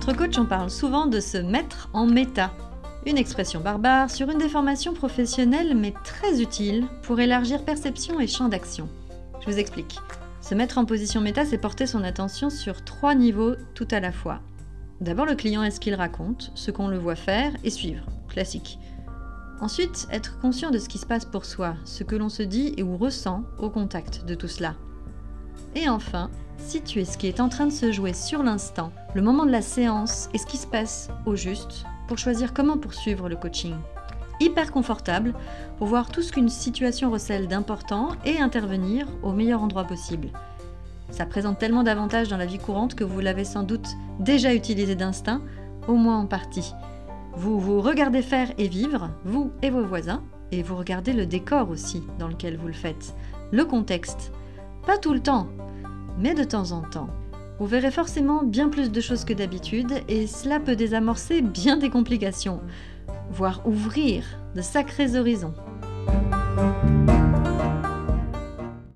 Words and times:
Entre 0.00 0.16
coachs, 0.16 0.38
on 0.38 0.46
parle 0.46 0.70
souvent 0.70 1.04
de 1.04 1.20
se 1.20 1.36
mettre 1.36 1.90
en 1.92 2.06
méta. 2.06 2.54
Une 3.04 3.18
expression 3.18 3.60
barbare 3.60 4.10
sur 4.10 4.30
une 4.30 4.38
déformation 4.38 4.94
professionnelle 4.94 5.76
mais 5.76 5.92
très 6.04 6.40
utile 6.40 6.86
pour 7.02 7.20
élargir 7.20 7.66
perception 7.66 8.18
et 8.18 8.26
champ 8.26 8.48
d'action. 8.48 8.88
Je 9.42 9.50
vous 9.50 9.58
explique. 9.58 9.98
Se 10.40 10.54
mettre 10.54 10.78
en 10.78 10.86
position 10.86 11.20
méta, 11.20 11.44
c'est 11.44 11.58
porter 11.58 11.86
son 11.86 12.02
attention 12.02 12.48
sur 12.48 12.82
trois 12.82 13.14
niveaux 13.14 13.56
tout 13.74 13.88
à 13.90 14.00
la 14.00 14.10
fois. 14.10 14.40
D'abord 15.02 15.26
le 15.26 15.34
client 15.34 15.62
est 15.62 15.70
ce 15.70 15.80
qu'il 15.80 15.94
raconte, 15.94 16.50
ce 16.54 16.70
qu'on 16.70 16.88
le 16.88 16.98
voit 16.98 17.14
faire 17.14 17.52
et 17.62 17.70
suivre. 17.70 18.06
Classique. 18.30 18.78
Ensuite, 19.60 20.08
être 20.10 20.40
conscient 20.40 20.70
de 20.70 20.78
ce 20.78 20.88
qui 20.88 20.96
se 20.96 21.04
passe 21.04 21.26
pour 21.26 21.44
soi, 21.44 21.74
ce 21.84 22.04
que 22.04 22.16
l'on 22.16 22.30
se 22.30 22.42
dit 22.42 22.72
et 22.78 22.82
ou 22.82 22.96
ressent 22.96 23.44
au 23.58 23.68
contact 23.68 24.24
de 24.24 24.34
tout 24.34 24.48
cela. 24.48 24.76
Et 25.74 25.88
enfin, 25.88 26.30
situer 26.58 27.04
ce 27.04 27.16
qui 27.16 27.26
est 27.26 27.40
en 27.40 27.48
train 27.48 27.66
de 27.66 27.72
se 27.72 27.92
jouer 27.92 28.12
sur 28.12 28.42
l'instant, 28.42 28.92
le 29.14 29.22
moment 29.22 29.46
de 29.46 29.52
la 29.52 29.62
séance 29.62 30.28
et 30.34 30.38
ce 30.38 30.46
qui 30.46 30.56
se 30.56 30.66
passe 30.66 31.08
au 31.26 31.36
juste 31.36 31.84
pour 32.08 32.18
choisir 32.18 32.52
comment 32.52 32.76
poursuivre 32.76 33.28
le 33.28 33.36
coaching. 33.36 33.74
Hyper 34.40 34.72
confortable 34.72 35.34
pour 35.78 35.86
voir 35.86 36.10
tout 36.10 36.22
ce 36.22 36.32
qu'une 36.32 36.48
situation 36.48 37.10
recèle 37.10 37.46
d'important 37.46 38.10
et 38.24 38.40
intervenir 38.40 39.06
au 39.22 39.32
meilleur 39.32 39.62
endroit 39.62 39.84
possible. 39.84 40.28
Ça 41.10 41.26
présente 41.26 41.58
tellement 41.58 41.82
d'avantages 41.82 42.28
dans 42.28 42.36
la 42.36 42.46
vie 42.46 42.58
courante 42.58 42.94
que 42.94 43.04
vous 43.04 43.20
l'avez 43.20 43.44
sans 43.44 43.62
doute 43.62 43.88
déjà 44.18 44.54
utilisé 44.54 44.94
d'instinct, 44.94 45.42
au 45.88 45.94
moins 45.94 46.18
en 46.18 46.26
partie. 46.26 46.72
Vous 47.34 47.60
vous 47.60 47.80
regardez 47.80 48.22
faire 48.22 48.50
et 48.58 48.68
vivre, 48.68 49.10
vous 49.24 49.52
et 49.62 49.70
vos 49.70 49.84
voisins, 49.84 50.22
et 50.52 50.62
vous 50.62 50.76
regardez 50.76 51.12
le 51.12 51.26
décor 51.26 51.70
aussi 51.70 52.02
dans 52.18 52.28
lequel 52.28 52.56
vous 52.56 52.66
le 52.66 52.72
faites, 52.72 53.14
le 53.52 53.64
contexte. 53.64 54.32
Pas 54.86 54.98
tout 54.98 55.12
le 55.12 55.20
temps, 55.20 55.46
mais 56.18 56.34
de 56.34 56.44
temps 56.44 56.72
en 56.72 56.82
temps. 56.82 57.08
Vous 57.58 57.66
verrez 57.66 57.90
forcément 57.90 58.42
bien 58.42 58.68
plus 58.68 58.90
de 58.90 59.00
choses 59.00 59.24
que 59.24 59.34
d'habitude 59.34 59.92
et 60.08 60.26
cela 60.26 60.58
peut 60.60 60.76
désamorcer 60.76 61.42
bien 61.42 61.76
des 61.76 61.90
complications, 61.90 62.60
voire 63.30 63.60
ouvrir 63.66 64.24
de 64.54 64.62
sacrés 64.62 65.16
horizons. 65.16 65.54